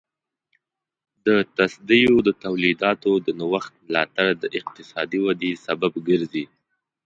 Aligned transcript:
د 1.25 1.27
تصدیو 1.57 2.13
د 2.27 2.29
تولیداتو 2.43 3.11
د 3.25 3.27
نوښت 3.39 3.73
ملاتړ 3.85 4.29
د 4.41 4.43
اقتصادي 4.59 5.19
ودې 5.25 5.51
سبب 5.65 5.93
ګرځي. 6.09 6.45